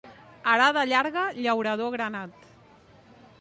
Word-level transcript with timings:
Arada 0.53 0.85
llarga, 0.91 1.25
llaurador 1.43 1.93
granat. 1.97 2.51